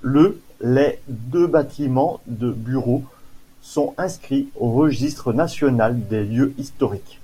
[0.00, 3.04] Le les deux bâtiments de bureaux
[3.60, 7.20] sont inscrits au Registre national des lieux historiques.